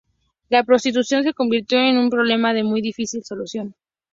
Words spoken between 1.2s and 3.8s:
se convirtió en un problema de muy difícil solución.